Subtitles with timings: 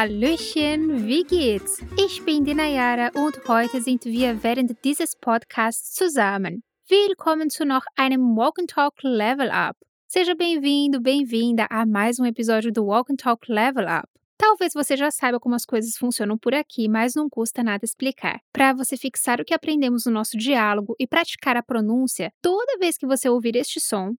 [0.00, 1.82] Hallöchen, wie geht's?
[1.96, 6.62] Ich bin die Nayara und heute sind wir während dieses Podcasts zusammen.
[6.88, 9.76] Willkommen zu noch einem Walk and Talk Level Up.
[10.06, 14.08] Seja bem-vindo, bem-vinda a mais um episódio do Walk and Talk Level Up.
[14.38, 18.38] Talvez você já saiba como as coisas funcionam por aqui, mas não custa nada explicar.
[18.52, 22.96] Para você fixar o que aprendemos no nosso diálogo e praticar a pronúncia, toda vez
[22.96, 24.14] que você ouvir este som,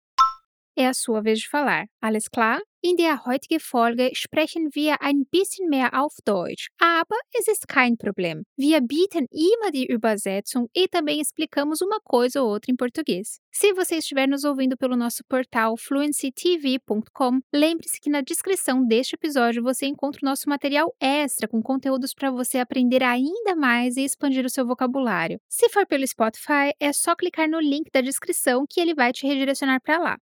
[0.79, 1.87] é a sua vez de falar.
[2.01, 2.61] Alles klar?
[2.81, 7.97] In der heutigen Folge sprechen wir ein bisschen mehr auf Deutsch, aber es ist kein
[7.97, 8.45] Problem.
[8.57, 13.41] Wir bieten immer die Übersetzung e também explicamos uma coisa ou outra em português.
[13.51, 19.61] Se você estiver nos ouvindo pelo nosso portal fluencytv.com, lembre-se que na descrição deste episódio
[19.61, 24.47] você encontra o nosso material extra com conteúdos para você aprender ainda mais e expandir
[24.47, 25.41] o seu vocabulário.
[25.49, 29.27] Se for pelo Spotify, é só clicar no link da descrição que ele vai te
[29.27, 30.17] redirecionar para lá.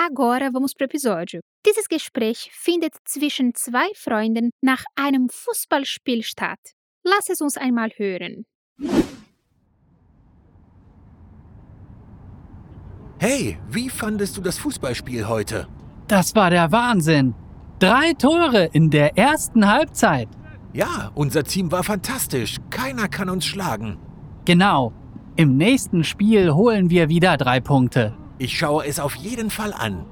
[0.00, 1.40] Agora vamos pro episódio.
[1.66, 6.60] Dieses Gespräch findet zwischen zwei Freunden nach einem Fußballspiel statt.
[7.02, 8.44] Lass es uns einmal hören.
[13.18, 15.66] Hey, wie fandest du das Fußballspiel heute?
[16.06, 17.34] Das war der Wahnsinn.
[17.80, 20.28] Drei Tore in der ersten Halbzeit.
[20.72, 22.58] Ja, unser Team war fantastisch.
[22.70, 23.98] Keiner kann uns schlagen.
[24.44, 24.92] Genau.
[25.34, 28.16] Im nächsten Spiel holen wir wieder drei Punkte.
[28.38, 30.06] Ich schaue es auf jeden Fall an.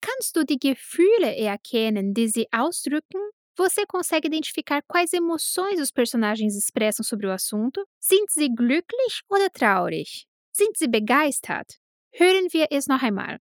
[0.00, 3.20] Kannst du die Gefühle erkennen, die sie ausdrücken?
[3.56, 7.84] Você consegue identificar quais emoções os personagens expressam sobre o assunto?
[7.98, 10.26] Sind sie glücklich oder traurig?
[10.52, 11.78] Sind sie begeistert?
[12.12, 13.38] Hören wir es noch einmal.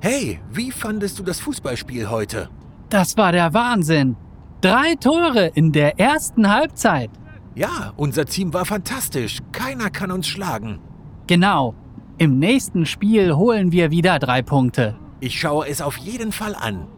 [0.00, 2.50] Hey, wie fandest du das Fußballspiel heute?
[2.90, 4.16] Das war der Wahnsinn.
[4.60, 7.10] Drei Tore in der ersten Halbzeit.
[7.54, 9.38] Ja, unser Team war fantastisch.
[9.52, 10.80] Keiner kann uns schlagen.
[11.28, 11.76] Genau.
[12.18, 14.98] Im nächsten Spiel holen wir wieder drei Punkte.
[15.20, 16.88] Ich schaue es auf jeden Fall an.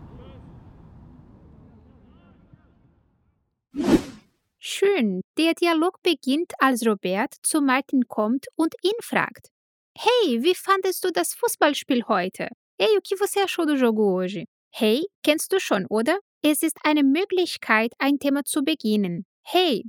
[4.59, 5.21] Schön.
[5.37, 9.49] Der Dialog beginnt, als Robert zu Martin kommt und ihn fragt:
[9.95, 12.49] Hey, wie fandest du das Fußballspiel heute?
[12.81, 14.47] Ei, o que você achou do jogo hoje?
[14.73, 16.19] Hey, kennst du schon, oder?
[16.43, 19.27] Es ist eine Möglichkeit, ein Thema zu beginnen.
[19.43, 19.85] Hey.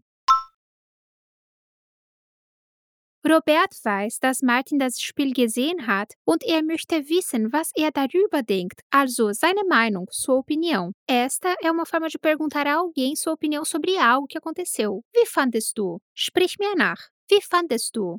[3.24, 8.42] Robert weiß, dass Martin das Spiel gesehen hat und er möchte wissen, was er darüber
[8.42, 10.92] denkt, also seine Meinung, sua opinião.
[11.08, 15.04] Esta é uma forma de perguntar a alguém sua opinião sobre algo que aconteceu.
[15.14, 16.00] Wie fandest du?
[16.16, 17.10] Sprich mir nach.
[17.30, 18.18] Wie fandest du?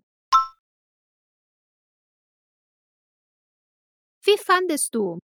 [4.25, 5.19] Wie fandest du?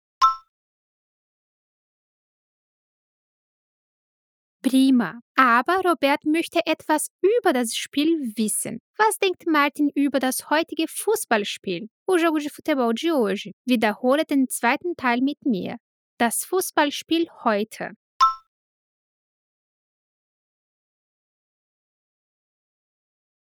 [4.68, 5.20] Prima.
[5.36, 8.80] Aber Robert möchte etwas über das Spiel wissen.
[8.96, 11.88] Was denkt Martin über das heutige Fußballspiel?
[12.08, 13.52] O jogo de futebol de hoje.
[13.64, 15.76] Wiederhole den zweiten Teil mit mir.
[16.18, 17.92] Das Fußballspiel heute.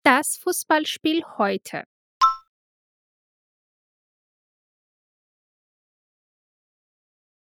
[0.02, 1.84] Das Fußballspiel heute.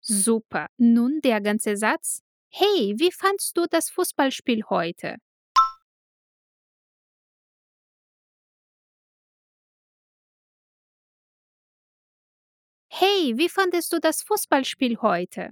[0.01, 0.67] Super.
[0.77, 2.24] Nun der ganze Satz.
[2.57, 5.17] Hey, wie fandst du das Fußballspiel heute?
[12.87, 15.49] Hey, wie fandest du das Fußballspiel heute?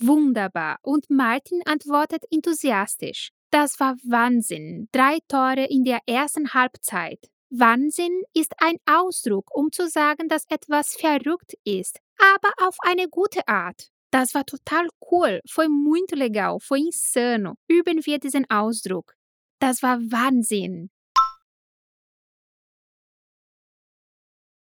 [0.00, 0.78] Wunderbar.
[0.82, 3.30] Und Martin antwortet enthusiastisch.
[3.50, 4.88] Das war Wahnsinn.
[4.90, 7.30] Drei Tore in der ersten Halbzeit.
[7.56, 13.46] Wahnsinn ist ein Ausdruck, um zu sagen, dass etwas verrückt ist, aber auf eine gute
[13.46, 13.90] Art.
[14.10, 17.54] Das war total cool, foi muito legal, foi insano.
[17.68, 19.14] Üben wir diesen Ausdruck.
[19.60, 20.90] Das war Wahnsinn.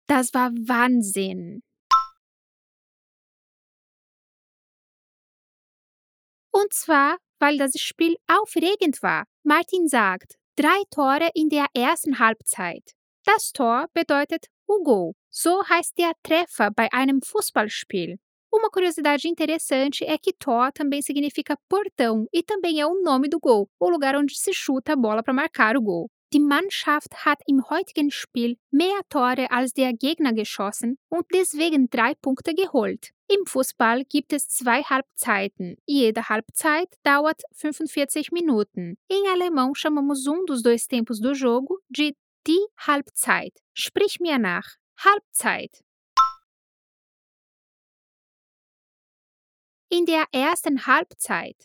[0.07, 1.63] Das war Wahnsinn.
[6.51, 9.25] Und zwar, weil das Spiel aufregend war.
[9.43, 12.93] Martin sagt, drei Tore in der ersten Halbzeit.
[13.25, 15.13] Das Tor bedeutet o gol.
[15.29, 18.17] So heißt der Treffer bei einem Fußballspiel.
[18.49, 23.37] Uma curiosidade interessante é que Tor também significa portão e também é o nome do
[23.37, 26.09] gol, o lugar onde se chuta a bola para marcar o gol.
[26.33, 32.13] Die Mannschaft hat im heutigen Spiel mehr Tore als der Gegner geschossen und deswegen drei
[32.15, 33.11] Punkte geholt.
[33.27, 35.77] Im Fußball gibt es zwei Halbzeiten.
[35.85, 38.97] Jede Halbzeit dauert 45 Minuten.
[39.09, 43.53] Em alemão, chamamos um dos dois tempos do jogo de die Halbzeit.
[43.73, 44.75] Sprich mir nach.
[44.97, 45.83] Halbzeit.
[49.89, 51.55] In der ersten Halbzeit.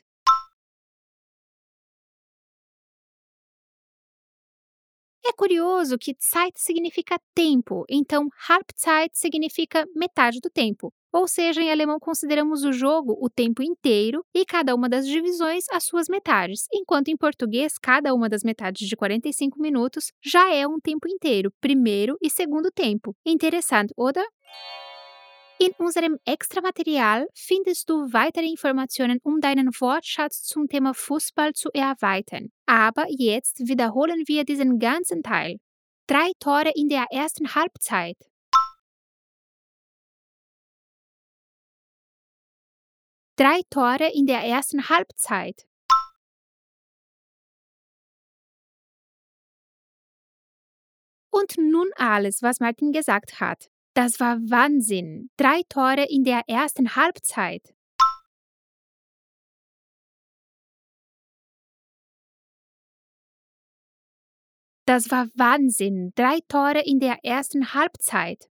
[5.30, 10.92] É curioso que Zeit significa tempo, então Halbzeit significa metade do tempo.
[11.12, 15.64] Ou seja, em alemão consideramos o jogo o tempo inteiro e cada uma das divisões
[15.70, 20.66] as suas metades, enquanto em português cada uma das metades de 45 minutos já é
[20.66, 23.14] um tempo inteiro, primeiro e segundo tempo.
[23.24, 24.26] Interessante, oder?
[25.62, 32.50] In unserem Extramaterial findest du weitere Informationen, um deinen Wortschatz zum Thema Fußball zu erweitern.
[32.64, 35.58] Aber jetzt wiederholen wir diesen ganzen Teil.
[36.06, 38.16] Drei Tore in der ersten Halbzeit.
[43.36, 45.66] Drei Tore in der ersten Halbzeit.
[51.30, 53.70] Und nun alles, was Martin gesagt hat.
[53.94, 55.30] Das war Wahnsinn.
[55.36, 57.74] Drei Tore in der ersten Halbzeit.
[64.86, 66.12] Das war Wahnsinn.
[66.16, 68.50] Drei Tore in der ersten Halbzeit.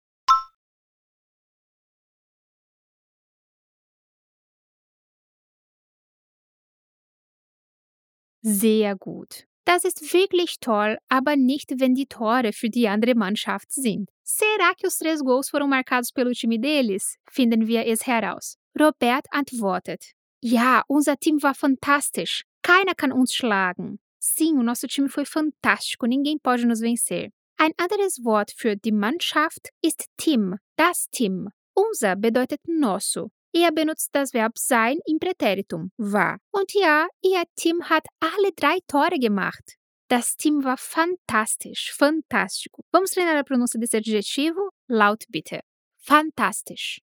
[8.42, 9.48] Sehr gut.
[9.69, 14.10] Das ist wirklich toll, aber nicht, wenn die Tore für die andere Mannschaft sind.
[14.24, 17.18] Será que os três gols foram marcados pelo time deles?
[17.30, 18.57] Finden wir es heraus.
[18.74, 22.45] Robert antwortet: Ja, unser Team war fantastisch.
[22.63, 24.00] Keiner kann uns schlagen.
[24.18, 26.07] Sim, o nosso time foi fantástico.
[26.07, 27.30] Ninguém pode nos vencer.
[27.57, 31.50] Ein anderes Wort für die Mannschaft ist Team, das Team.
[31.75, 33.30] Unser bedeutet nosso.
[33.51, 36.37] Er benutzt das Verb sein im Präteritum, war.
[36.51, 39.75] Und ja, ihr Team hat alle drei Tore gemacht.
[40.07, 42.83] Das Team war fantastisch, fantástico.
[42.91, 44.71] Vamos treinar a pronúncia desse adjetivo?
[44.87, 45.61] Laut bitte.
[45.97, 46.99] Fantastisch.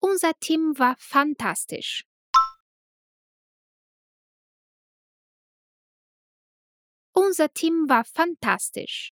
[0.00, 2.04] Unser Team war fantastisch.
[7.14, 9.13] Unser Team war fantastisch.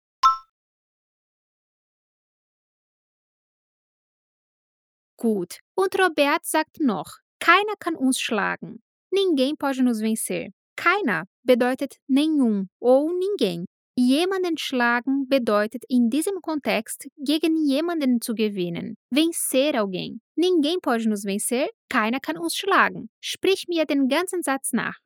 [5.25, 5.61] Gut.
[5.75, 8.82] Und Robert sagt noch, keiner kann uns schlagen.
[9.11, 10.50] Ninguém pode nos vencer.
[10.76, 13.65] Keiner bedeutet nenhum ou ninguém.
[13.97, 20.21] Jemanden schlagen bedeutet in diesem Kontext gegen jemanden zu gewinnen, vencer alguém.
[20.37, 23.09] Ninguém pode nos vencer, keiner kann uns schlagen.
[23.23, 24.99] Sprich mir den ganzen Satz nach.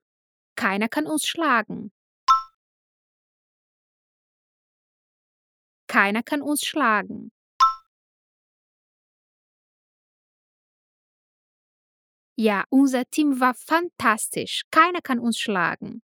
[0.56, 1.93] Keiner kann uns schlagen.
[5.87, 7.31] Keiner kann uns schlagen.
[12.40, 14.62] Ja, unser Team war fantastisch.
[14.70, 16.02] Keiner kann uns schlagen.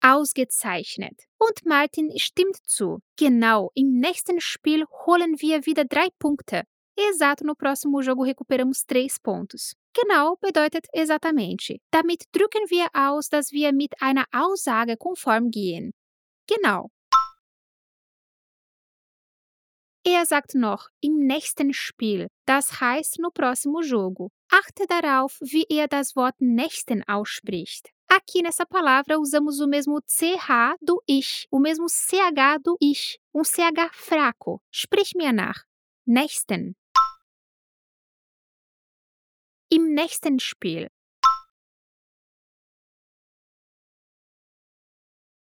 [0.00, 1.24] Ausgezeichnet.
[1.38, 3.00] Und Martin stimmt zu.
[3.18, 6.62] Genau, im nächsten Spiel holen wir wieder drei Punkte.
[6.96, 9.74] Exato, no próximo jogo recuperamos três pontos.
[9.92, 11.80] Genau bedeutet exatamente.
[11.90, 15.92] Damit drücken wir aus, dass wir mit einer Aussage konform gehen.
[16.46, 16.88] Genau.
[20.08, 24.30] Er sagt noch im nächsten Spiel, das heißt no próximo jogo.
[24.48, 27.90] Achte darauf, wie er das Wort nächsten ausspricht.
[28.06, 33.42] Aqui nessa palavra usamos o mesmo CH do ich, o mesmo CH do ich, um
[33.42, 34.60] CH fraco.
[34.70, 35.64] Sprich mir nach.
[36.04, 36.76] Nächsten.
[39.70, 40.86] Im nächsten Spiel.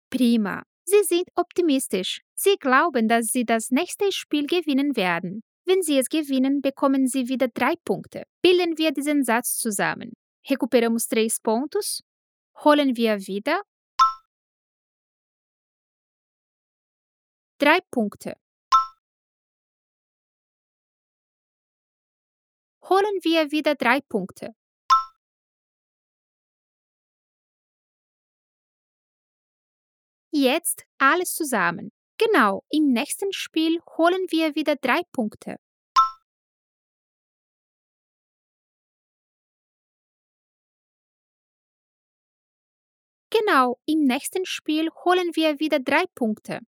[0.10, 0.64] Prima.
[0.86, 2.22] Sie sind optimistisch.
[2.36, 5.42] Sie glauben, dass sie das nächste Spiel gewinnen werden.
[5.66, 8.24] Wenn sie es gewinnen, bekommen sie wieder drei Punkte.
[8.42, 10.14] Bilden wir diesen Satz zusammen.
[10.50, 12.02] Recuperamos três pontos.
[12.64, 13.62] Holen wir wieder.
[17.60, 18.34] Drei Punkte.
[22.84, 24.56] Holen wir wieder drei Punkte.
[30.42, 31.92] Jetzt alles zusammen.
[32.18, 35.58] Genau, im nächsten Spiel holen wir wieder drei Punkte.
[43.30, 46.62] Genau, im nächsten Spiel holen wir wieder drei Punkte.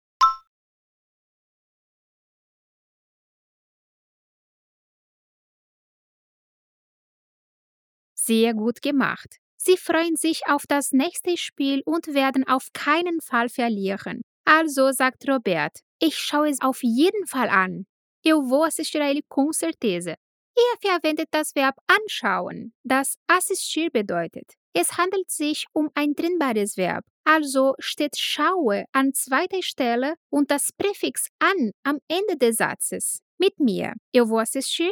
[8.15, 9.37] Sehr gut gemacht.
[9.61, 14.21] Sie freuen sich auf das nächste Spiel und werden auf keinen Fall verlieren.
[14.45, 17.85] Also sagt Robert, ich schaue es auf jeden Fall an.
[18.25, 20.15] Eu vou assistir a ele com certeza.
[20.55, 24.53] Er verwendet das Verb anschauen, das assistir bedeutet.
[24.73, 30.71] Es handelt sich um ein trennbares Verb, also steht schaue an zweiter Stelle und das
[30.71, 33.21] Präfix an am Ende des Satzes.
[33.37, 33.93] Mit mir.
[34.15, 34.91] Eu vou assistir.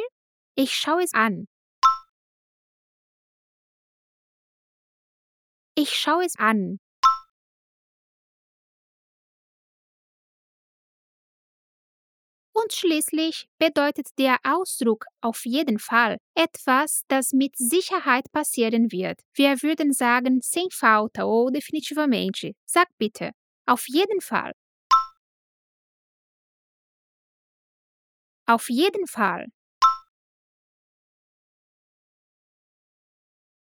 [0.54, 1.46] Ich schaue es an.
[5.80, 6.80] Ich schaue es an.
[12.52, 19.20] Und schließlich bedeutet der Ausdruck auf jeden Fall etwas, das mit Sicherheit passieren wird.
[19.34, 22.54] Wir würden sagen sem falta ou definitivamente.
[22.66, 23.30] Sag bitte.
[23.64, 24.50] Auf jeden Fall.
[28.46, 29.46] Auf jeden Fall.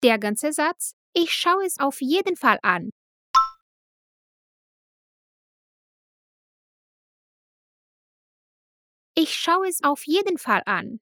[0.03, 0.98] Der ganze Satz.
[1.15, 2.91] Ich schaue es auf jeden Fall an.
[9.15, 11.01] Ich schaue es auf jeden Fall an.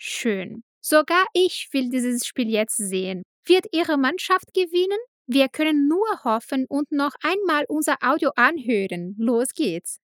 [0.00, 0.64] Schön.
[0.80, 3.22] Sogar ich will dieses Spiel jetzt sehen.
[3.44, 4.98] Wird Ihre Mannschaft gewinnen?
[5.26, 9.14] Wir können nur hoffen und noch einmal unser Audio anhören.
[9.18, 10.00] Los geht's.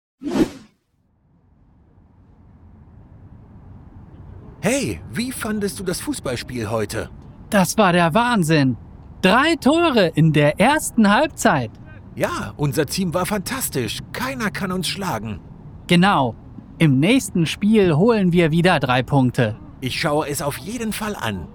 [4.63, 7.09] Hey, wie fandest du das Fußballspiel heute?
[7.49, 8.77] Das war der Wahnsinn.
[9.23, 11.71] Drei Tore in der ersten Halbzeit.
[12.15, 14.01] Ja, unser Team war fantastisch.
[14.13, 15.39] Keiner kann uns schlagen.
[15.87, 16.35] Genau.
[16.77, 19.57] Im nächsten Spiel holen wir wieder drei Punkte.
[19.79, 21.47] Ich schaue es auf jeden Fall an.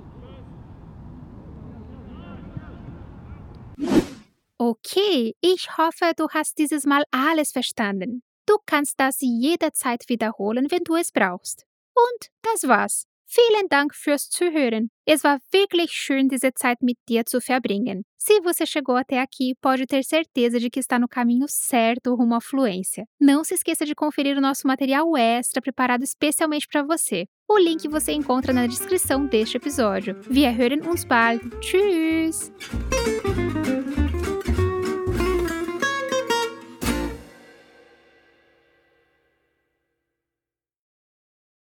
[4.59, 8.23] Okay, ich hoffe, du hast dieses Mal alles verstanden.
[8.47, 11.66] Du kannst das jederzeit wiederholen, wenn du es brauchst.
[11.97, 13.07] Und das war's.
[13.29, 14.91] Vielen Dank fürs Zuhören.
[15.05, 18.05] Es war wirklich schön, diese Zeit mit dir zu verbringen.
[18.17, 22.35] Se você chegou até aqui, pode ter certeza de que está no caminho certo rumo
[22.35, 23.05] à fluência.
[23.21, 27.27] Não se esqueça de conferir o nosso material extra preparado especialmente para você.
[27.49, 30.17] O link você encontra na descrição deste episódio.
[30.29, 31.41] Wir hören uns bald.
[31.61, 32.53] Tschüss!